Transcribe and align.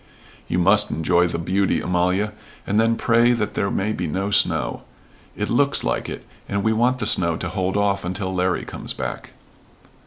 "You 0.47 0.57
must 0.57 0.89
enjoy 0.89 1.27
the 1.27 1.37
beauty, 1.37 1.79
Amalia, 1.79 2.33
and 2.65 2.79
then 2.79 2.95
pray 2.95 3.33
that 3.33 3.53
there 3.53 3.69
may 3.69 3.93
be 3.93 4.07
no 4.07 4.31
snow. 4.31 4.81
It 5.35 5.47
looks 5.47 5.83
like 5.83 6.09
it, 6.09 6.25
and 6.49 6.63
we 6.63 6.73
want 6.73 6.97
the 6.97 7.05
snow 7.05 7.37
to 7.37 7.49
hold 7.49 7.77
off 7.77 8.03
until 8.03 8.33
Larry 8.33 8.65
comes 8.65 8.93
back." 8.93 9.29